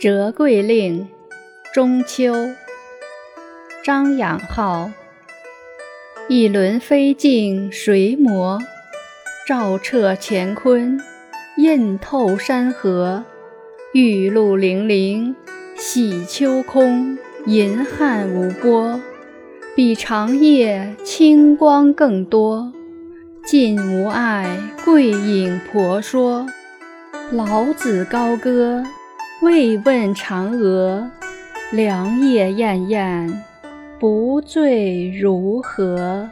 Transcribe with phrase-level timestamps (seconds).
[0.02, 1.00] 《折桂令·
[1.74, 2.32] 中秋》
[3.84, 4.90] 张养浩。
[6.26, 8.58] 一轮飞镜谁磨？
[9.46, 10.98] 照彻乾坤，
[11.58, 13.24] 映透山河。
[13.92, 15.36] 玉露零零，
[15.76, 17.18] 洗秋空。
[17.44, 18.98] 银汉无波，
[19.76, 22.72] 比长夜清光更多。
[23.44, 26.46] 尽无碍，贵影婆娑。
[27.30, 28.82] 老子高歌。
[29.42, 31.10] 慰问嫦娥，
[31.72, 33.32] 良夜滟滟，
[33.98, 36.28] 不醉如何？